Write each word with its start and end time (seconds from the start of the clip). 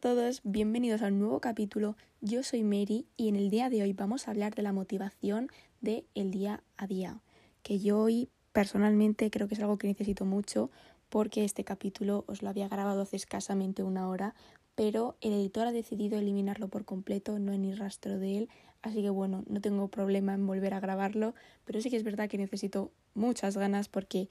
todos, 0.00 0.42
bienvenidos 0.44 1.02
a 1.02 1.08
un 1.08 1.18
nuevo 1.18 1.40
capítulo. 1.40 1.96
Yo 2.20 2.44
soy 2.44 2.62
Mary 2.62 3.06
y 3.16 3.28
en 3.28 3.34
el 3.34 3.50
día 3.50 3.68
de 3.68 3.82
hoy 3.82 3.94
vamos 3.94 4.28
a 4.28 4.30
hablar 4.30 4.54
de 4.54 4.62
la 4.62 4.72
motivación 4.72 5.48
del 5.80 6.04
el 6.14 6.30
día 6.30 6.62
a 6.76 6.86
día, 6.86 7.20
que 7.64 7.80
yo 7.80 7.98
hoy 7.98 8.28
personalmente 8.52 9.28
creo 9.28 9.48
que 9.48 9.54
es 9.54 9.60
algo 9.60 9.76
que 9.76 9.88
necesito 9.88 10.24
mucho 10.24 10.70
porque 11.08 11.44
este 11.44 11.64
capítulo 11.64 12.24
os 12.28 12.42
lo 12.42 12.48
había 12.48 12.68
grabado 12.68 13.02
hace 13.02 13.16
escasamente 13.16 13.82
una 13.82 14.08
hora, 14.08 14.36
pero 14.76 15.16
el 15.20 15.32
editor 15.32 15.66
ha 15.66 15.72
decidido 15.72 16.16
eliminarlo 16.16 16.68
por 16.68 16.84
completo, 16.84 17.40
no 17.40 17.50
hay 17.50 17.58
ni 17.58 17.74
rastro 17.74 18.20
de 18.20 18.38
él, 18.38 18.48
así 18.82 19.02
que 19.02 19.10
bueno, 19.10 19.42
no 19.48 19.60
tengo 19.60 19.88
problema 19.88 20.32
en 20.32 20.46
volver 20.46 20.74
a 20.74 20.80
grabarlo, 20.80 21.34
pero 21.64 21.80
sí 21.80 21.90
que 21.90 21.96
es 21.96 22.04
verdad 22.04 22.28
que 22.28 22.38
necesito 22.38 22.92
muchas 23.14 23.56
ganas 23.56 23.88
porque 23.88 24.28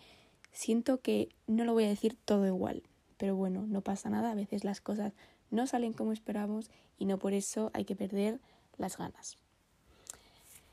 siento 0.53 1.01
que 1.01 1.27
no 1.45 1.65
lo 1.65 1.73
voy 1.73 1.83
a 1.83 1.89
decir 1.89 2.15
todo 2.23 2.47
igual. 2.47 2.83
Pero 3.17 3.35
bueno, 3.35 3.65
no 3.67 3.81
pasa 3.81 4.11
nada, 4.11 4.31
a 4.31 4.35
veces 4.35 4.63
las 4.63 4.79
cosas 4.79 5.13
no 5.51 5.67
salen 5.67 5.93
como 5.93 6.11
esperamos 6.11 6.69
y 6.97 7.05
no 7.05 7.17
por 7.17 7.33
eso 7.33 7.71
hay 7.73 7.85
que 7.85 7.95
perder 7.95 8.39
las 8.77 8.97
ganas. 8.97 9.37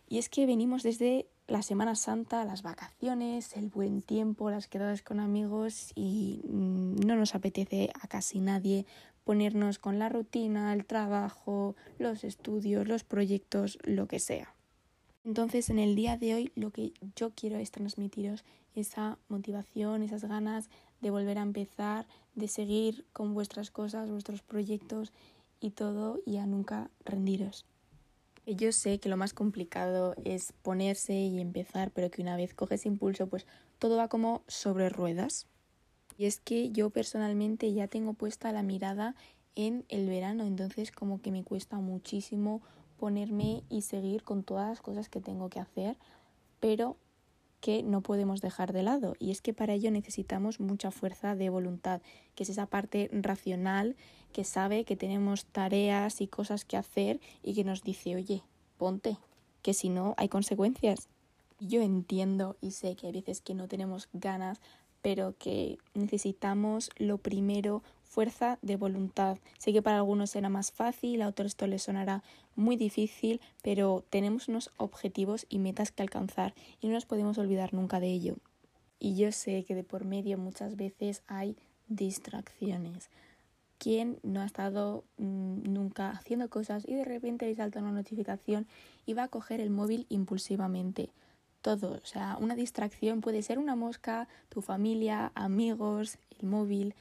Y 0.08 0.18
es 0.18 0.28
que 0.28 0.46
venimos 0.46 0.82
desde 0.82 1.26
la 1.46 1.62
Semana 1.62 1.94
Santa, 1.94 2.44
las 2.44 2.62
vacaciones, 2.62 3.56
el 3.56 3.68
buen 3.68 4.02
tiempo, 4.02 4.50
las 4.50 4.68
quedadas 4.68 5.02
con 5.02 5.20
amigos 5.20 5.92
y 5.94 6.42
mm, 6.48 7.06
no 7.06 7.16
nos 7.16 7.34
apetece 7.34 7.90
a 8.00 8.08
casi 8.08 8.40
nadie 8.40 8.86
ponernos 9.24 9.78
con 9.78 9.98
la 9.98 10.08
rutina, 10.08 10.72
el 10.72 10.84
trabajo, 10.84 11.76
los 11.98 12.24
estudios, 12.24 12.86
los 12.86 13.04
proyectos, 13.04 13.78
lo 13.82 14.06
que 14.06 14.20
sea. 14.20 14.53
Entonces, 15.24 15.70
en 15.70 15.78
el 15.78 15.94
día 15.94 16.18
de 16.18 16.34
hoy 16.34 16.52
lo 16.54 16.70
que 16.70 16.92
yo 17.16 17.30
quiero 17.34 17.56
es 17.56 17.70
transmitiros 17.70 18.44
esa 18.74 19.18
motivación, 19.28 20.02
esas 20.02 20.24
ganas 20.24 20.68
de 21.00 21.10
volver 21.10 21.38
a 21.38 21.42
empezar, 21.42 22.06
de 22.34 22.46
seguir 22.48 23.06
con 23.12 23.32
vuestras 23.32 23.70
cosas, 23.70 24.10
vuestros 24.10 24.42
proyectos 24.42 25.12
y 25.60 25.70
todo 25.70 26.20
y 26.26 26.36
a 26.36 26.46
nunca 26.46 26.90
rendiros. 27.04 27.64
Yo 28.46 28.72
sé 28.72 29.00
que 29.00 29.08
lo 29.08 29.16
más 29.16 29.32
complicado 29.32 30.14
es 30.24 30.52
ponerse 30.52 31.14
y 31.14 31.40
empezar, 31.40 31.90
pero 31.90 32.10
que 32.10 32.20
una 32.20 32.36
vez 32.36 32.52
coges 32.52 32.84
impulso, 32.84 33.26
pues 33.26 33.46
todo 33.78 33.96
va 33.96 34.08
como 34.08 34.42
sobre 34.46 34.90
ruedas. 34.90 35.46
Y 36.18 36.26
es 36.26 36.38
que 36.40 36.70
yo 36.70 36.90
personalmente 36.90 37.72
ya 37.72 37.88
tengo 37.88 38.12
puesta 38.12 38.52
la 38.52 38.62
mirada 38.62 39.14
en 39.54 39.86
el 39.88 40.08
verano, 40.08 40.44
entonces 40.44 40.92
como 40.92 41.22
que 41.22 41.30
me 41.30 41.44
cuesta 41.44 41.78
muchísimo 41.78 42.60
ponerme 43.04 43.64
y 43.68 43.82
seguir 43.82 44.22
con 44.22 44.44
todas 44.44 44.66
las 44.66 44.80
cosas 44.80 45.10
que 45.10 45.20
tengo 45.20 45.50
que 45.50 45.60
hacer, 45.60 45.98
pero 46.58 46.96
que 47.60 47.82
no 47.82 48.00
podemos 48.00 48.40
dejar 48.40 48.72
de 48.72 48.82
lado 48.82 49.14
y 49.18 49.30
es 49.30 49.42
que 49.42 49.52
para 49.52 49.74
ello 49.74 49.90
necesitamos 49.90 50.58
mucha 50.58 50.90
fuerza 50.90 51.36
de 51.36 51.50
voluntad, 51.50 52.00
que 52.34 52.44
es 52.44 52.48
esa 52.48 52.64
parte 52.64 53.10
racional 53.12 53.94
que 54.32 54.42
sabe 54.44 54.86
que 54.86 54.96
tenemos 54.96 55.44
tareas 55.44 56.22
y 56.22 56.28
cosas 56.28 56.64
que 56.64 56.78
hacer 56.78 57.20
y 57.42 57.52
que 57.52 57.62
nos 57.62 57.82
dice, 57.82 58.16
oye, 58.16 58.42
ponte, 58.78 59.18
que 59.60 59.74
si 59.74 59.90
no 59.90 60.14
hay 60.16 60.30
consecuencias. 60.30 61.10
Yo 61.60 61.82
entiendo 61.82 62.56
y 62.62 62.70
sé 62.70 62.96
que 62.96 63.08
hay 63.08 63.12
veces 63.12 63.42
que 63.42 63.52
no 63.52 63.68
tenemos 63.68 64.08
ganas, 64.14 64.62
pero 65.02 65.34
que 65.38 65.76
necesitamos 65.92 66.88
lo 66.96 67.18
primero 67.18 67.82
fuerza 68.04 68.58
de 68.62 68.76
voluntad. 68.76 69.38
Sé 69.58 69.72
que 69.72 69.82
para 69.82 69.96
algunos 69.96 70.30
será 70.30 70.48
más 70.48 70.70
fácil, 70.72 71.22
a 71.22 71.28
otros 71.28 71.52
esto 71.52 71.66
les 71.66 71.82
sonará 71.82 72.22
muy 72.56 72.76
difícil, 72.76 73.40
pero 73.62 74.04
tenemos 74.10 74.48
unos 74.48 74.70
objetivos 74.76 75.46
y 75.48 75.58
metas 75.58 75.90
que 75.90 76.02
alcanzar 76.02 76.54
y 76.80 76.86
no 76.86 76.94
nos 76.94 77.06
podemos 77.06 77.38
olvidar 77.38 77.74
nunca 77.74 78.00
de 78.00 78.08
ello. 78.08 78.36
Y 78.98 79.16
yo 79.16 79.32
sé 79.32 79.64
que 79.64 79.74
de 79.74 79.84
por 79.84 80.04
medio 80.04 80.38
muchas 80.38 80.76
veces 80.76 81.22
hay 81.26 81.56
distracciones. 81.88 83.10
¿Quién 83.78 84.18
no 84.22 84.40
ha 84.40 84.46
estado 84.46 85.04
mm, 85.18 85.72
nunca 85.72 86.10
haciendo 86.10 86.48
cosas 86.48 86.84
y 86.88 86.94
de 86.94 87.04
repente 87.04 87.46
le 87.46 87.54
salta 87.54 87.80
una 87.80 87.92
notificación 87.92 88.66
y 89.04 89.14
va 89.14 89.24
a 89.24 89.28
coger 89.28 89.60
el 89.60 89.70
móvil 89.70 90.06
impulsivamente? 90.08 91.10
Todo, 91.60 91.92
o 92.02 92.06
sea, 92.06 92.36
una 92.40 92.54
distracción 92.54 93.20
puede 93.20 93.42
ser 93.42 93.58
una 93.58 93.74
mosca, 93.74 94.28
tu 94.48 94.60
familia, 94.60 95.32
amigos, 95.34 96.18
el 96.38 96.48
móvil, 96.48 96.94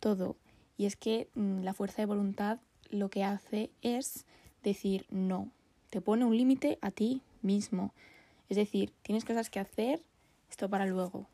todo. 0.00 0.36
Y 0.76 0.86
es 0.86 0.96
que 0.96 1.28
mm, 1.34 1.62
la 1.62 1.74
fuerza 1.74 2.02
de 2.02 2.06
voluntad 2.06 2.58
lo 2.90 3.08
que 3.08 3.24
hace 3.24 3.70
es 3.82 4.24
decir 4.62 5.06
no, 5.10 5.50
te 5.90 6.00
pone 6.00 6.24
un 6.24 6.36
límite 6.36 6.78
a 6.82 6.90
ti 6.90 7.22
mismo. 7.42 7.92
Es 8.48 8.56
decir, 8.56 8.92
tienes 9.02 9.24
cosas 9.24 9.50
que 9.50 9.60
hacer, 9.60 10.02
esto 10.50 10.68
para 10.68 10.86
luego. 10.86 11.26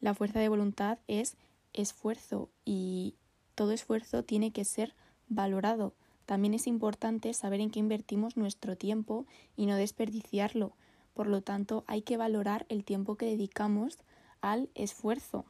La 0.00 0.14
fuerza 0.14 0.40
de 0.40 0.48
voluntad 0.48 0.98
es 1.08 1.36
esfuerzo 1.72 2.48
y 2.64 3.14
todo 3.54 3.72
esfuerzo 3.72 4.22
tiene 4.22 4.52
que 4.52 4.64
ser 4.64 4.94
valorado. 5.28 5.94
También 6.26 6.54
es 6.54 6.66
importante 6.66 7.32
saber 7.32 7.60
en 7.60 7.70
qué 7.70 7.80
invertimos 7.80 8.36
nuestro 8.36 8.76
tiempo 8.76 9.26
y 9.56 9.66
no 9.66 9.76
desperdiciarlo. 9.76 10.72
Por 11.14 11.26
lo 11.26 11.40
tanto, 11.40 11.84
hay 11.86 12.02
que 12.02 12.16
valorar 12.16 12.66
el 12.68 12.84
tiempo 12.84 13.16
que 13.16 13.26
dedicamos 13.26 13.98
al 14.40 14.68
esfuerzo. 14.74 15.46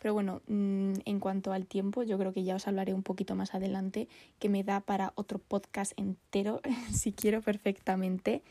Pero 0.00 0.14
bueno, 0.14 0.42
mm, 0.46 0.92
en 1.04 1.20
cuanto 1.20 1.52
al 1.52 1.66
tiempo, 1.66 2.02
yo 2.02 2.18
creo 2.18 2.32
que 2.32 2.44
ya 2.44 2.56
os 2.56 2.68
hablaré 2.68 2.94
un 2.94 3.02
poquito 3.02 3.34
más 3.34 3.54
adelante, 3.54 4.08
que 4.38 4.48
me 4.48 4.62
da 4.62 4.80
para 4.80 5.12
otro 5.16 5.38
podcast 5.38 5.92
entero, 5.96 6.60
si 6.92 7.12
quiero 7.12 7.42
perfectamente. 7.42 8.42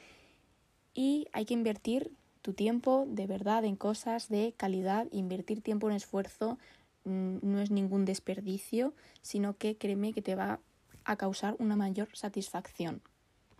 Y 0.93 1.27
hay 1.31 1.45
que 1.45 1.53
invertir 1.53 2.11
tu 2.41 2.53
tiempo 2.53 3.05
de 3.07 3.27
verdad 3.27 3.65
en 3.65 3.75
cosas 3.75 4.29
de 4.29 4.53
calidad, 4.55 5.07
invertir 5.11 5.61
tiempo 5.61 5.89
en 5.89 5.95
esfuerzo 5.95 6.57
mm, 7.05 7.37
no 7.41 7.59
es 7.59 7.71
ningún 7.71 8.05
desperdicio, 8.05 8.93
sino 9.21 9.57
que 9.57 9.77
créeme 9.77 10.13
que 10.13 10.21
te 10.21 10.35
va 10.35 10.59
a 11.03 11.15
causar 11.15 11.55
una 11.59 11.75
mayor 11.75 12.09
satisfacción. 12.13 13.01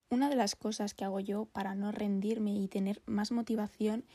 Una 0.10 0.30
de 0.30 0.36
las 0.36 0.56
cosas 0.56 0.94
que 0.94 1.04
hago 1.04 1.20
yo 1.20 1.46
para 1.46 1.76
no 1.76 1.92
rendirme 1.92 2.54
y 2.56 2.68
tener 2.68 3.02
más 3.06 3.32
motivación 3.32 4.06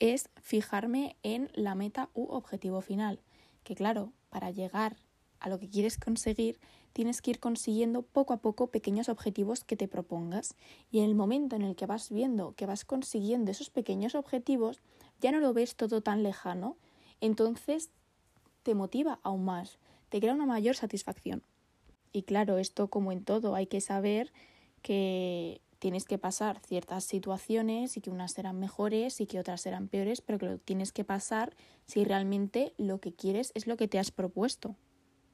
es 0.00 0.28
fijarme 0.40 1.16
en 1.22 1.50
la 1.54 1.74
meta 1.74 2.10
u 2.14 2.24
objetivo 2.24 2.80
final. 2.80 3.20
Que 3.64 3.74
claro, 3.74 4.12
para 4.30 4.50
llegar 4.50 4.96
a 5.40 5.48
lo 5.48 5.58
que 5.58 5.68
quieres 5.68 5.98
conseguir, 5.98 6.58
tienes 6.92 7.20
que 7.20 7.30
ir 7.30 7.40
consiguiendo 7.40 8.02
poco 8.02 8.32
a 8.32 8.38
poco 8.38 8.68
pequeños 8.68 9.08
objetivos 9.08 9.64
que 9.64 9.76
te 9.76 9.88
propongas. 9.88 10.54
Y 10.90 11.00
en 11.00 11.04
el 11.04 11.14
momento 11.14 11.56
en 11.56 11.62
el 11.62 11.76
que 11.76 11.86
vas 11.86 12.10
viendo 12.10 12.54
que 12.54 12.66
vas 12.66 12.84
consiguiendo 12.84 13.50
esos 13.50 13.70
pequeños 13.70 14.14
objetivos, 14.14 14.80
ya 15.20 15.32
no 15.32 15.40
lo 15.40 15.52
ves 15.52 15.76
todo 15.76 16.00
tan 16.00 16.22
lejano, 16.22 16.76
entonces 17.20 17.90
te 18.62 18.74
motiva 18.74 19.20
aún 19.22 19.44
más, 19.44 19.78
te 20.08 20.20
crea 20.20 20.34
una 20.34 20.46
mayor 20.46 20.76
satisfacción. 20.76 21.42
Y 22.12 22.22
claro, 22.22 22.58
esto 22.58 22.88
como 22.88 23.12
en 23.12 23.24
todo, 23.24 23.54
hay 23.54 23.66
que 23.66 23.80
saber 23.80 24.32
que 24.82 25.60
tienes 25.86 26.04
que 26.04 26.18
pasar 26.18 26.58
ciertas 26.66 27.04
situaciones 27.04 27.96
y 27.96 28.00
que 28.00 28.10
unas 28.10 28.32
serán 28.32 28.58
mejores 28.58 29.20
y 29.20 29.26
que 29.26 29.38
otras 29.38 29.60
serán 29.60 29.86
peores, 29.86 30.20
pero 30.20 30.36
que 30.36 30.46
lo 30.46 30.58
tienes 30.58 30.90
que 30.90 31.04
pasar 31.04 31.54
si 31.86 32.02
realmente 32.02 32.72
lo 32.76 32.98
que 32.98 33.12
quieres 33.12 33.52
es 33.54 33.68
lo 33.68 33.76
que 33.76 33.86
te 33.86 34.00
has 34.00 34.10
propuesto. 34.10 34.74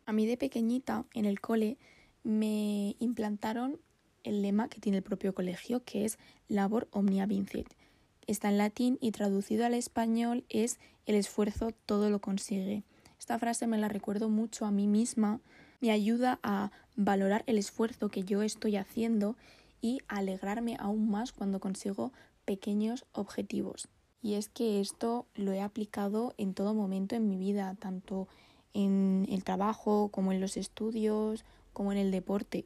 A 0.04 0.12
mí 0.12 0.26
de 0.26 0.36
pequeñita 0.36 1.06
en 1.14 1.24
el 1.24 1.40
cole 1.40 1.78
me 2.22 2.96
implantaron 2.98 3.80
el 4.24 4.42
lema 4.42 4.68
que 4.68 4.78
tiene 4.78 4.98
el 4.98 5.02
propio 5.02 5.34
colegio, 5.34 5.84
que 5.84 6.04
es 6.04 6.18
labor 6.48 6.86
omnia 6.90 7.24
vincit. 7.24 7.68
Está 8.26 8.50
en 8.50 8.58
latín 8.58 8.98
y 9.00 9.12
traducido 9.12 9.64
al 9.64 9.72
español 9.72 10.44
es 10.50 10.78
el 11.06 11.14
esfuerzo 11.14 11.70
todo 11.86 12.10
lo 12.10 12.20
consigue. 12.20 12.82
Esta 13.18 13.38
frase 13.38 13.66
me 13.66 13.78
la 13.78 13.88
recuerdo 13.88 14.28
mucho 14.28 14.66
a 14.66 14.70
mí 14.70 14.86
misma, 14.86 15.40
me 15.80 15.92
ayuda 15.92 16.40
a 16.42 16.72
valorar 16.94 17.42
el 17.46 17.56
esfuerzo 17.56 18.10
que 18.10 18.22
yo 18.22 18.42
estoy 18.42 18.76
haciendo 18.76 19.34
y 19.82 19.98
alegrarme 20.08 20.76
aún 20.78 21.10
más 21.10 21.32
cuando 21.32 21.60
consigo 21.60 22.12
pequeños 22.46 23.04
objetivos. 23.12 23.88
Y 24.22 24.34
es 24.34 24.48
que 24.48 24.80
esto 24.80 25.26
lo 25.34 25.52
he 25.52 25.60
aplicado 25.60 26.32
en 26.38 26.54
todo 26.54 26.72
momento 26.72 27.16
en 27.16 27.28
mi 27.28 27.36
vida, 27.36 27.76
tanto 27.78 28.28
en 28.72 29.26
el 29.28 29.44
trabajo 29.44 30.08
como 30.08 30.32
en 30.32 30.40
los 30.40 30.56
estudios, 30.56 31.44
como 31.72 31.92
en 31.92 31.98
el 31.98 32.10
deporte. 32.10 32.64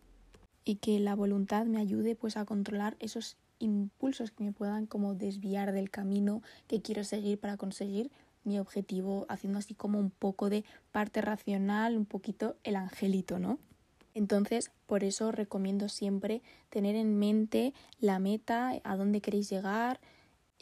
Y 0.64 0.76
que 0.76 1.00
la 1.00 1.14
voluntad 1.14 1.64
me 1.64 1.80
ayude 1.80 2.14
pues 2.14 2.36
a 2.36 2.44
controlar 2.44 2.96
esos 3.00 3.36
impulsos 3.58 4.30
que 4.30 4.44
me 4.44 4.52
puedan 4.52 4.86
como 4.86 5.14
desviar 5.14 5.72
del 5.72 5.90
camino 5.90 6.42
que 6.66 6.82
quiero 6.82 7.04
seguir 7.04 7.40
para 7.40 7.56
conseguir 7.56 8.10
mi 8.44 8.58
objetivo, 8.58 9.26
haciendo 9.28 9.58
así 9.58 9.74
como 9.74 9.98
un 9.98 10.10
poco 10.10 10.50
de 10.50 10.64
parte 10.92 11.22
racional, 11.22 11.96
un 11.96 12.04
poquito 12.04 12.56
el 12.64 12.76
angelito, 12.76 13.38
¿no? 13.38 13.58
Entonces, 14.16 14.70
por 14.86 15.04
eso 15.04 15.30
recomiendo 15.30 15.90
siempre 15.90 16.40
tener 16.70 16.96
en 16.96 17.18
mente 17.18 17.74
la 18.00 18.18
meta, 18.18 18.72
a 18.82 18.96
dónde 18.96 19.20
queréis 19.20 19.50
llegar 19.50 20.00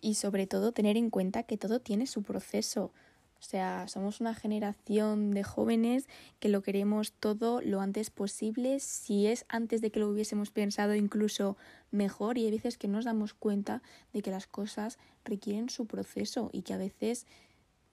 y 0.00 0.14
sobre 0.14 0.48
todo 0.48 0.72
tener 0.72 0.96
en 0.96 1.08
cuenta 1.08 1.44
que 1.44 1.56
todo 1.56 1.78
tiene 1.78 2.08
su 2.08 2.24
proceso. 2.24 2.90
O 3.38 3.42
sea, 3.42 3.86
somos 3.86 4.20
una 4.20 4.34
generación 4.34 5.30
de 5.30 5.44
jóvenes 5.44 6.08
que 6.40 6.48
lo 6.48 6.62
queremos 6.62 7.12
todo 7.12 7.60
lo 7.60 7.80
antes 7.80 8.10
posible, 8.10 8.80
si 8.80 9.28
es 9.28 9.44
antes 9.48 9.80
de 9.80 9.92
que 9.92 10.00
lo 10.00 10.08
hubiésemos 10.08 10.50
pensado 10.50 10.96
incluso 10.96 11.56
mejor 11.92 12.38
y 12.38 12.46
hay 12.46 12.50
veces 12.50 12.76
que 12.76 12.88
nos 12.88 13.04
damos 13.04 13.34
cuenta 13.34 13.82
de 14.12 14.22
que 14.22 14.32
las 14.32 14.48
cosas 14.48 14.98
requieren 15.24 15.68
su 15.68 15.86
proceso 15.86 16.50
y 16.52 16.62
que 16.62 16.74
a 16.74 16.78
veces 16.78 17.28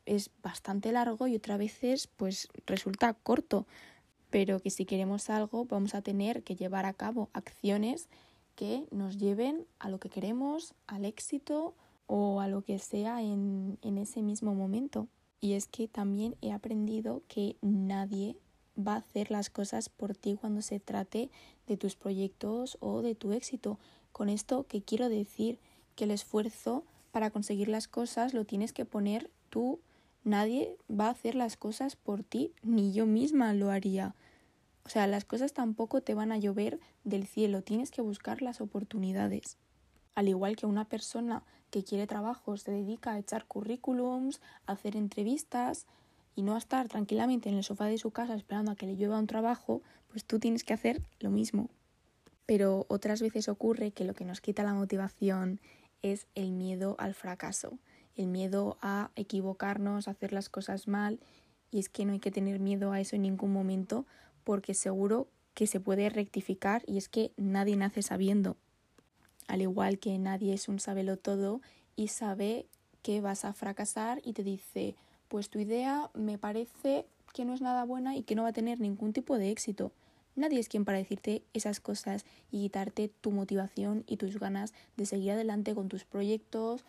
es 0.08 0.32
bastante 0.42 0.92
largo 0.92 1.28
y 1.28 1.36
otras 1.36 1.60
veces 1.60 2.08
pues 2.08 2.48
resulta 2.66 3.14
corto 3.14 3.68
pero 4.32 4.60
que 4.60 4.72
si 4.72 4.86
queremos 4.86 5.30
algo 5.30 5.66
vamos 5.66 5.94
a 5.94 6.02
tener 6.02 6.42
que 6.42 6.56
llevar 6.56 6.86
a 6.88 6.94
cabo 6.94 7.30
acciones 7.34 8.08
que 8.56 8.86
nos 8.90 9.18
lleven 9.18 9.68
a 9.78 9.90
lo 9.90 10.00
que 10.00 10.10
queremos, 10.10 10.74
al 10.88 11.06
éxito 11.06 11.76
o 12.08 12.42
a 12.42 12.48
lo 12.48 12.64
que 12.64 12.80
sea 12.80 13.22
en, 13.22 13.78
en 13.84 13.98
ese 13.98 14.22
mismo 14.22 14.56
momento. 14.56 15.08
Y 15.40 15.54
es 15.54 15.68
que 15.68 15.88
también 15.88 16.36
he 16.42 16.52
aprendido 16.52 17.24
que 17.28 17.56
nadie 17.62 18.38
va 18.78 18.94
a 18.94 18.98
hacer 18.98 19.32
las 19.32 19.50
cosas 19.50 19.90
por 19.90 20.16
ti 20.16 20.38
cuando 20.40 20.62
se 20.62 20.80
trate 20.80 21.30
de 21.68 21.78
tus 21.78 21.96
proyectos 21.96 22.78
o 22.80 23.02
de 23.02 23.16
tu 23.16 23.34
éxito. 23.34 23.80
Con 24.12 24.30
esto, 24.30 24.66
¿qué 24.68 24.82
quiero 24.82 25.10
decir? 25.10 25.60
Que 25.96 26.06
el 26.06 26.12
esfuerzo 26.12 26.84
para 27.12 27.32
conseguir 27.32 27.68
las 27.68 27.88
cosas 27.88 28.34
lo 28.34 28.46
tienes 28.46 28.74
que 28.74 28.86
poner 28.86 29.30
tú. 29.50 29.80
Nadie 30.24 30.78
va 30.90 31.08
a 31.08 31.12
hacer 31.12 31.34
las 31.34 31.58
cosas 31.58 31.96
por 31.96 32.24
ti, 32.24 32.54
ni 32.62 32.94
yo 32.94 33.08
misma 33.08 33.54
lo 33.54 33.72
haría. 33.72 34.16
O 34.86 34.90
sea, 34.90 35.08
las 35.08 35.26
cosas 35.26 35.54
tampoco 35.54 36.02
te 36.02 36.14
van 36.14 36.32
a 36.32 36.38
llover 36.38 36.80
del 37.04 37.26
cielo, 37.26 37.64
tienes 37.64 37.90
que 37.90 38.02
buscar 38.02 38.42
las 38.42 38.62
oportunidades. 38.62 39.58
Al 40.14 40.28
igual 40.28 40.56
que 40.56 40.66
una 40.66 40.86
persona 40.86 41.44
que 41.72 41.84
quiere 41.84 42.06
trabajo 42.06 42.58
se 42.58 42.72
dedica 42.72 43.14
a 43.14 43.20
echar 43.20 43.46
currículums, 43.46 44.42
a 44.68 44.74
hacer 44.74 44.96
entrevistas 44.96 45.88
y 46.36 46.44
no 46.44 46.56
a 46.56 46.60
estar 46.60 46.88
tranquilamente 46.88 47.50
en 47.50 47.56
el 47.56 47.64
sofá 47.64 47.86
de 47.86 47.98
su 47.98 48.12
casa 48.12 48.36
esperando 48.36 48.72
a 48.72 48.76
que 48.76 48.86
le 48.86 48.96
llueva 48.96 49.20
un 49.20 49.28
trabajo, 49.28 49.82
pues 50.10 50.26
tú 50.26 50.40
tienes 50.40 50.64
que 50.64 50.74
hacer 50.74 51.02
lo 51.20 51.32
mismo. 51.32 51.70
Pero 52.46 52.86
otras 52.90 53.22
veces 53.22 53.48
ocurre 53.48 53.92
que 53.92 54.04
lo 54.04 54.14
que 54.14 54.26
nos 54.26 54.42
quita 54.42 54.64
la 54.64 54.74
motivación 54.74 55.62
es 56.02 56.28
el 56.36 56.52
miedo 56.52 56.96
al 57.00 57.14
fracaso, 57.14 57.78
el 58.16 58.28
miedo 58.28 58.78
a 58.82 59.12
equivocarnos, 59.16 60.08
a 60.08 60.12
hacer 60.12 60.34
las 60.34 60.50
cosas 60.50 60.88
mal. 60.88 61.20
Y 61.72 61.80
es 61.80 61.90
que 61.90 62.06
no 62.06 62.14
hay 62.14 62.20
que 62.20 62.32
tener 62.32 62.60
miedo 62.60 62.92
a 62.92 63.00
eso 63.00 63.16
en 63.16 63.24
ningún 63.24 63.54
momento 63.54 64.06
porque 64.44 64.74
seguro 64.74 65.28
que 65.54 65.68
se 65.68 65.80
puede 65.80 66.10
rectificar 66.10 66.84
y 66.88 66.98
es 66.98 67.10
que 67.10 67.32
nadie 67.38 67.76
nace 67.76 68.02
sabiendo. 68.02 68.58
Al 69.48 69.62
igual 69.62 70.00
que 70.00 70.18
nadie 70.18 70.54
es 70.54 70.68
un 70.68 70.80
sabelo 70.80 71.18
todo 71.18 71.62
y 71.96 72.08
sabe 72.08 72.68
que 73.02 73.22
vas 73.22 73.46
a 73.46 73.54
fracasar 73.54 74.22
y 74.24 74.34
te 74.34 74.44
dice, 74.44 74.96
pues 75.28 75.50
tu 75.50 75.60
idea 75.60 76.10
me 76.14 76.38
parece 76.38 77.06
que 77.34 77.46
no 77.46 77.54
es 77.54 77.62
nada 77.62 77.86
buena 77.86 78.16
y 78.16 78.24
que 78.24 78.36
no 78.36 78.44
va 78.44 78.50
a 78.50 78.54
tener 78.54 78.80
ningún 78.80 79.14
tipo 79.14 79.38
de 79.38 79.52
éxito. 79.52 79.92
Nadie 80.36 80.60
es 80.60 80.70
quien 80.70 80.86
para 80.86 80.98
decirte 80.98 81.44
esas 81.54 81.80
cosas 81.80 82.26
y 82.52 82.62
quitarte 82.62 83.10
tu 83.10 83.32
motivación 83.32 84.04
y 84.08 84.18
tus 84.18 84.40
ganas 84.40 84.74
de 84.96 85.06
seguir 85.06 85.32
adelante 85.32 85.76
con 85.76 85.90
tus 85.90 86.06
proyectos 86.06 86.86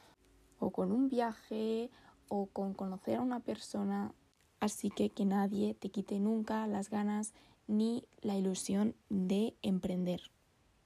o 0.63 0.71
con 0.71 0.93
un 0.93 1.09
viaje 1.09 1.91
o 2.29 2.47
con 2.47 2.73
conocer 2.73 3.19
a 3.19 3.21
una 3.21 3.41
persona. 3.41 4.15
Así 4.61 4.91
que 4.91 5.11
que 5.11 5.25
nadie 5.25 5.75
te 5.75 5.91
quite 5.91 6.21
nunca 6.21 6.67
las 6.69 6.89
ganas 6.89 7.35
ni 7.67 8.05
la 8.21 8.37
ilusión 8.37 8.95
de 9.09 9.55
emprender. 9.63 10.31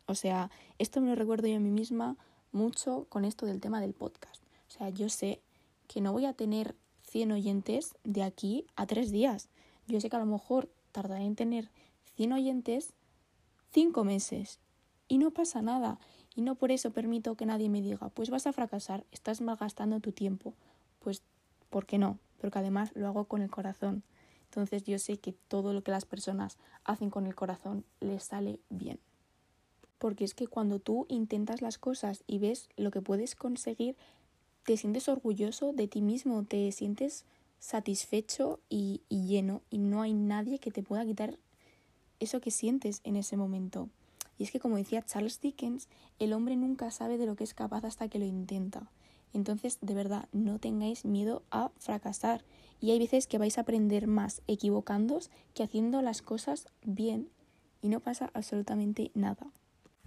O 0.07 0.15
sea, 0.15 0.51
esto 0.79 1.01
me 1.01 1.09
lo 1.09 1.15
recuerdo 1.15 1.47
yo 1.47 1.57
a 1.57 1.61
mí 1.61 1.71
misma 1.71 2.17
mucho 2.53 3.07
con 3.11 3.27
esto 3.27 3.45
del 3.45 3.61
tema 3.61 3.83
del 3.83 3.93
podcast. 3.93 4.43
O 4.69 4.71
sea, 4.71 4.89
yo 4.89 5.11
sé 5.11 5.43
que 5.89 6.01
no 6.01 6.13
voy 6.13 6.25
a 6.25 6.33
tener 6.33 6.75
100 7.03 7.33
oyentes 7.33 7.95
de 8.03 8.23
aquí 8.23 8.67
a 8.77 8.87
tres 8.87 9.11
días. 9.11 9.51
Yo 9.87 10.01
sé 10.01 10.09
que 10.09 10.17
a 10.17 10.21
lo 10.21 10.27
mejor 10.27 10.71
tardaré 10.93 11.25
en 11.25 11.37
tener 11.37 11.71
100 12.17 12.33
oyentes 12.33 12.95
cinco 13.73 14.05
meses 14.05 14.59
y 15.07 15.19
no 15.19 15.33
pasa 15.33 15.61
nada. 15.61 15.99
Y 16.37 16.43
no 16.43 16.55
por 16.55 16.71
eso 16.71 16.91
permito 16.91 17.35
que 17.35 17.47
nadie 17.47 17.71
me 17.71 17.81
diga, 17.81 18.11
pues 18.11 18.29
vas 18.29 18.47
a 18.47 18.53
fracasar, 18.53 19.05
estás 19.11 19.41
malgastando 19.41 20.01
tu 20.01 20.13
tiempo. 20.13 20.53
Pues, 21.01 21.23
¿por 21.71 21.87
qué 21.87 21.97
no? 21.97 22.19
Porque 22.39 22.59
además 22.59 22.91
lo 22.95 23.09
hago 23.09 23.25
con 23.25 23.41
el 23.41 23.51
corazón. 23.51 24.03
Entonces 24.45 24.85
yo 24.85 24.99
sé 24.99 25.17
que 25.17 25.33
todo 25.33 25.73
lo 25.73 25.83
que 25.83 25.91
las 25.91 26.05
personas 26.05 26.59
hacen 26.85 27.09
con 27.09 27.27
el 27.27 27.35
corazón 27.35 27.85
les 28.01 28.23
sale 28.23 28.61
bien. 28.69 28.99
Porque 29.99 30.25
es 30.25 30.35
que 30.35 30.47
cuando 30.47 30.79
tú 30.79 31.07
intentas 31.09 31.63
las 31.63 31.79
cosas 31.79 32.23
y 32.27 32.39
ves 32.39 32.69
lo 32.77 32.91
que 32.91 33.01
puedes 33.01 33.35
conseguir, 33.35 33.97
te 34.65 34.77
sientes 34.77 35.09
orgulloso 35.09 35.73
de 35.73 35.89
ti 35.89 36.03
mismo, 36.03 36.45
te 36.45 36.71
sientes 36.71 37.25
satisfecho 37.61 38.61
y, 38.69 39.01
y 39.09 39.27
lleno 39.27 39.63
y 39.71 39.79
no 39.79 40.03
hay 40.03 40.13
nadie 40.13 40.59
que 40.59 40.71
te 40.71 40.83
pueda 40.83 41.07
quitar 41.07 41.39
eso 42.21 42.41
que 42.43 42.51
sientes 42.51 43.01
en 43.05 43.17
ese 43.17 43.39
momento. 43.39 43.89
Y 44.39 44.45
es 44.45 44.51
que, 44.51 44.61
como 44.61 44.77
decía 44.77 45.05
Charles 45.05 45.41
Dickens, 45.41 45.89
el 46.19 46.33
hombre 46.33 46.57
nunca 46.57 46.91
sabe 46.91 47.19
de 47.19 47.27
lo 47.27 47.37
que 47.37 47.45
es 47.45 47.55
capaz 47.55 47.85
hasta 47.85 48.09
que 48.09 48.19
lo 48.19 48.25
intenta. 48.25 48.91
Entonces, 49.33 49.79
de 49.81 49.95
verdad, 49.95 50.29
no 50.33 50.59
tengáis 50.59 51.05
miedo 51.05 51.43
a 51.51 51.71
fracasar. 51.79 52.45
Y 52.81 52.91
hay 52.91 52.99
veces 52.99 53.27
que 53.27 53.39
vais 53.39 53.59
a 53.59 53.63
aprender 53.63 54.07
más 54.07 54.43
equivocándos 54.47 55.31
que 55.55 55.63
haciendo 55.63 56.03
las 56.03 56.23
cosas 56.23 56.69
bien. 56.85 57.29
Y 57.83 57.89
no 57.89 58.01
pasa 58.01 58.31
absolutamente 58.35 59.11
nada. 59.15 59.47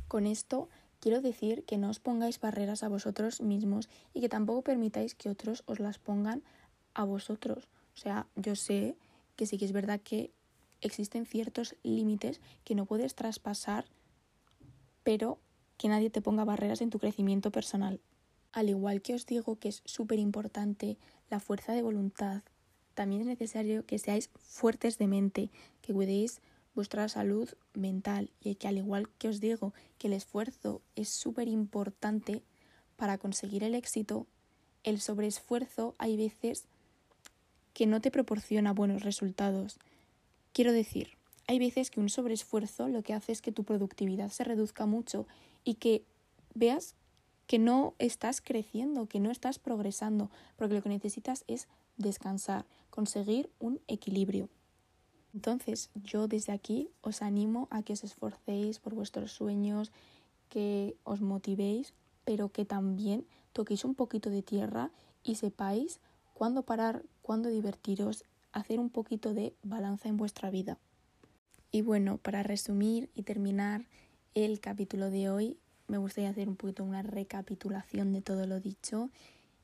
Con 0.07 0.25
esto 0.25 0.69
quiero 0.99 1.21
decir 1.21 1.63
que 1.65 1.77
no 1.77 1.89
os 1.89 1.99
pongáis 1.99 2.39
barreras 2.39 2.83
a 2.83 2.89
vosotros 2.89 3.41
mismos 3.41 3.89
y 4.13 4.21
que 4.21 4.29
tampoco 4.29 4.63
permitáis 4.63 5.15
que 5.15 5.29
otros 5.29 5.63
os 5.65 5.79
las 5.79 5.99
pongan 5.99 6.43
a 6.93 7.03
vosotros. 7.03 7.67
O 7.95 7.97
sea, 7.97 8.27
yo 8.35 8.55
sé 8.55 8.95
que 9.35 9.45
sí 9.45 9.57
que 9.57 9.65
es 9.65 9.71
verdad 9.71 10.01
que 10.01 10.31
existen 10.81 11.25
ciertos 11.25 11.75
límites 11.83 12.41
que 12.63 12.75
no 12.75 12.85
puedes 12.85 13.15
traspasar, 13.15 13.85
pero 15.03 15.39
que 15.77 15.87
nadie 15.87 16.09
te 16.09 16.21
ponga 16.21 16.45
barreras 16.45 16.81
en 16.81 16.89
tu 16.89 16.99
crecimiento 16.99 17.51
personal. 17.51 17.99
Al 18.51 18.69
igual 18.69 19.01
que 19.01 19.13
os 19.13 19.25
digo 19.25 19.57
que 19.57 19.69
es 19.69 19.81
súper 19.85 20.19
importante 20.19 20.97
la 21.29 21.39
fuerza 21.39 21.73
de 21.73 21.81
voluntad, 21.81 22.41
también 22.95 23.21
es 23.21 23.27
necesario 23.27 23.85
que 23.85 23.99
seáis 23.99 24.29
fuertes 24.39 24.97
de 24.97 25.07
mente, 25.07 25.49
que 25.81 25.93
cuidéis 25.93 26.41
vuestra 26.75 27.07
salud 27.09 27.49
mental 27.73 28.31
y 28.41 28.55
que 28.55 28.67
al 28.67 28.77
igual 28.77 29.09
que 29.17 29.29
os 29.29 29.39
digo 29.39 29.73
que 29.97 30.07
el 30.07 30.13
esfuerzo 30.13 30.81
es 30.95 31.09
súper 31.09 31.47
importante 31.47 32.43
para 32.95 33.17
conseguir 33.17 33.63
el 33.63 33.75
éxito, 33.75 34.27
el 34.83 34.99
sobreesfuerzo 34.99 35.95
hay 35.97 36.17
veces 36.17 36.65
que 37.73 37.85
no 37.85 38.01
te 38.01 38.11
proporciona 38.11 38.73
buenos 38.73 39.03
resultados. 39.03 39.79
Quiero 40.51 40.73
decir, 40.73 41.18
hay 41.49 41.57
veces 41.57 41.89
que 41.89 41.99
un 41.99 42.09
sobreesfuerzo 42.09 42.89
lo 42.89 43.01
que 43.01 43.15
hace 43.15 43.31
es 43.31 43.41
que 43.41 43.51
tu 43.51 43.63
productividad 43.63 44.29
se 44.29 44.43
reduzca 44.43 44.85
mucho 44.85 45.25
y 45.63 45.73
que 45.73 46.03
veas 46.53 46.93
que 47.47 47.57
no 47.57 47.95
estás 47.97 48.39
creciendo, 48.39 49.07
que 49.07 49.19
no 49.19 49.31
estás 49.31 49.57
progresando, 49.57 50.29
porque 50.57 50.75
lo 50.75 50.83
que 50.83 50.89
necesitas 50.89 51.45
es 51.47 51.67
descansar, 51.97 52.67
conseguir 52.91 53.49
un 53.57 53.81
equilibrio. 53.87 54.47
Entonces, 55.33 55.89
yo 55.95 56.27
desde 56.27 56.53
aquí 56.53 56.91
os 57.01 57.23
animo 57.23 57.67
a 57.71 57.81
que 57.81 57.93
os 57.93 58.03
esforcéis 58.03 58.77
por 58.77 58.93
vuestros 58.93 59.31
sueños, 59.31 59.91
que 60.49 60.97
os 61.03 61.19
motivéis, 61.19 61.95
pero 62.25 62.49
que 62.49 62.63
también 62.63 63.25
toquéis 63.53 63.85
un 63.85 63.95
poquito 63.95 64.29
de 64.29 64.43
tierra 64.43 64.91
y 65.23 65.33
sepáis 65.33 65.99
cuándo 66.35 66.61
parar, 66.61 67.01
cuándo 67.23 67.49
divertiros 67.49 68.23
hacer 68.51 68.79
un 68.79 68.91
poquito 68.91 69.33
de 69.33 69.55
balanza 69.63 70.09
en 70.09 70.17
vuestra 70.17 70.51
vida. 70.51 70.77
Y 71.71 71.81
bueno, 71.81 72.17
para 72.17 72.41
resumir 72.41 73.09
y 73.13 73.23
terminar 73.23 73.85
el 74.33 74.59
capítulo 74.59 75.11
de 75.11 75.29
hoy, 75.29 75.57
me 75.87 75.99
gustaría 75.99 76.29
hacer 76.29 76.49
un 76.49 76.55
poquito 76.55 76.83
una 76.83 77.03
recapitulación 77.03 78.11
de 78.11 78.21
todo 78.21 78.47
lo 78.47 78.59
dicho 78.59 79.09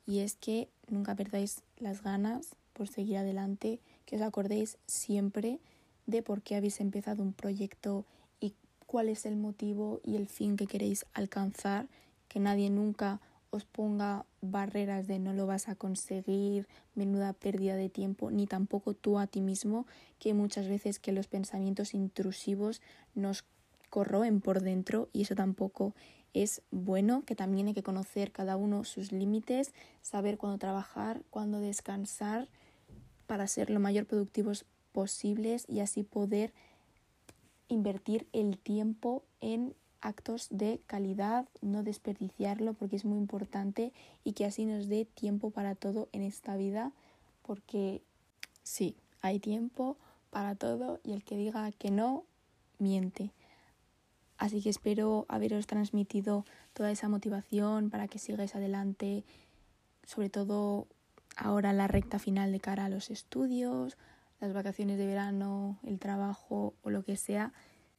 y 0.06 0.20
es 0.20 0.36
que 0.36 0.70
nunca 0.88 1.16
perdáis 1.16 1.64
las 1.78 2.04
ganas 2.04 2.56
por 2.74 2.88
seguir 2.88 3.18
adelante, 3.18 3.80
que 4.06 4.18
os 4.18 4.22
acordéis 4.22 4.78
siempre 4.86 5.60
de 6.06 6.22
por 6.22 6.44
qué 6.44 6.56
habéis 6.56 6.80
empezado 6.80 7.24
un 7.24 7.34
proyecto 7.34 8.06
y 8.40 8.54
cuál 8.86 9.10
es 9.10 9.26
el 9.26 9.36
motivo 9.36 10.00
y 10.04 10.16
el 10.16 10.28
fin 10.28 10.58
que 10.58 10.68
queréis 10.68 11.06
alcanzar, 11.14 11.88
que 12.28 12.40
nadie 12.40 12.70
nunca 12.70 13.20
os 13.56 13.66
ponga 13.66 14.26
barreras 14.42 15.08
de 15.08 15.20
no 15.20 15.34
lo 15.34 15.48
vas 15.48 15.70
a 15.70 15.76
conseguir, 15.76 16.68
menuda 16.94 17.34
pérdida 17.34 17.76
de 17.76 17.90
tiempo, 17.90 18.32
ni 18.32 18.48
tampoco 18.48 18.94
tú 18.94 19.18
a 19.18 19.28
ti 19.28 19.42
mismo, 19.42 19.88
que 20.20 20.34
muchas 20.34 20.68
veces 20.68 21.00
que 21.00 21.12
los 21.12 21.28
pensamientos 21.28 21.94
intrusivos 21.94 22.82
nos 23.14 23.46
corroen 23.90 24.42
por 24.42 24.62
dentro 24.62 25.10
y 25.14 25.22
eso 25.22 25.36
tampoco 25.36 25.94
es 26.34 26.62
bueno, 26.70 27.24
que 27.26 27.36
también 27.36 27.68
hay 27.68 27.74
que 27.74 27.84
conocer 27.84 28.34
cada 28.34 28.58
uno 28.58 28.84
sus 28.84 29.14
límites, 29.14 29.74
saber 30.02 30.38
cuándo 30.38 30.58
trabajar, 30.58 31.22
cuándo 31.30 31.60
descansar 31.60 32.50
para 33.26 33.48
ser 33.48 33.70
lo 33.70 33.80
mayor 33.80 34.06
productivos 34.06 34.66
posibles 34.92 35.66
y 35.70 35.80
así 35.80 36.04
poder 36.04 36.54
invertir 37.70 38.28
el 38.34 38.58
tiempo 38.58 39.24
en 39.40 39.76
actos 40.06 40.48
de 40.52 40.80
calidad, 40.86 41.48
no 41.62 41.84
desperdiciarlo 41.84 42.74
porque 42.74 42.96
es 42.96 43.06
muy 43.06 43.18
importante 43.18 43.92
y 44.24 44.34
que 44.34 44.46
así 44.46 44.66
nos 44.66 44.88
dé 44.88 45.06
tiempo 45.06 45.50
para 45.50 45.76
todo 45.76 46.10
en 46.12 46.22
esta 46.22 46.56
vida 46.56 46.92
porque 47.42 48.02
sí, 48.64 48.96
hay 49.22 49.40
tiempo 49.40 49.98
para 50.30 50.56
todo 50.56 51.00
y 51.04 51.14
el 51.14 51.24
que 51.24 51.38
diga 51.38 51.72
que 51.72 51.92
no, 51.92 52.24
miente. 52.78 53.32
Así 54.38 54.62
que 54.62 54.70
espero 54.70 55.26
haberos 55.28 55.66
transmitido 55.66 56.46
toda 56.74 56.92
esa 56.92 57.10
motivación 57.10 57.90
para 57.90 58.08
que 58.08 58.20
sigáis 58.20 58.54
adelante, 58.56 59.24
sobre 60.04 60.30
todo 60.30 60.88
ahora 61.36 61.74
la 61.74 61.88
recta 61.88 62.20
final 62.20 62.52
de 62.52 62.60
cara 62.60 62.86
a 62.86 62.90
los 62.90 63.10
estudios, 63.10 63.98
las 64.40 64.54
vacaciones 64.54 64.98
de 64.98 65.08
verano, 65.08 65.80
el 65.84 66.00
trabajo 66.00 66.74
o 66.84 66.90
lo 66.90 67.04
que 67.04 67.16
sea, 67.16 67.54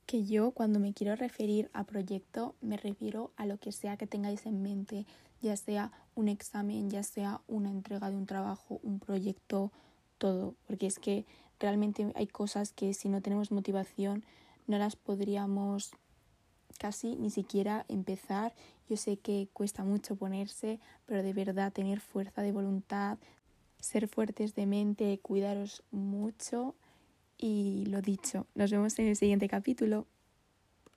que 0.06 0.24
yo 0.24 0.52
cuando 0.52 0.78
me 0.78 0.94
quiero 0.94 1.16
referir 1.16 1.68
a 1.72 1.84
proyecto 1.84 2.54
me 2.60 2.76
refiero 2.76 3.32
a 3.36 3.44
lo 3.46 3.58
que 3.58 3.72
sea 3.72 3.96
que 3.96 4.06
tengáis 4.06 4.46
en 4.46 4.62
mente, 4.62 5.04
ya 5.42 5.56
sea 5.56 5.92
un 6.14 6.28
examen, 6.28 6.90
ya 6.90 7.02
sea 7.02 7.40
una 7.48 7.70
entrega 7.70 8.10
de 8.10 8.16
un 8.16 8.26
trabajo, 8.26 8.80
un 8.82 9.00
proyecto, 9.00 9.72
todo, 10.18 10.54
porque 10.66 10.86
es 10.86 10.98
que 10.98 11.26
realmente 11.60 12.12
hay 12.14 12.26
cosas 12.26 12.72
que 12.72 12.94
si 12.94 13.08
no 13.08 13.20
tenemos 13.20 13.50
motivación 13.50 14.24
no 14.66 14.78
las 14.78 14.96
podríamos 14.96 15.92
casi 16.78 17.16
ni 17.16 17.30
siquiera 17.30 17.84
empezar. 17.88 18.54
Yo 18.88 18.96
sé 18.96 19.16
que 19.16 19.48
cuesta 19.52 19.84
mucho 19.84 20.16
ponerse, 20.16 20.80
pero 21.06 21.22
de 21.22 21.32
verdad 21.32 21.72
tener 21.72 22.00
fuerza 22.00 22.42
de 22.42 22.52
voluntad, 22.52 23.18
ser 23.80 24.08
fuertes 24.08 24.54
de 24.54 24.66
mente, 24.66 25.18
cuidaros 25.22 25.82
mucho 25.90 26.74
y 27.38 27.86
lo 27.86 28.00
dicho, 28.02 28.46
nos 28.54 28.70
vemos 28.70 28.98
en 28.98 29.08
el 29.08 29.16
siguiente 29.16 29.48
capítulo. 29.48 30.06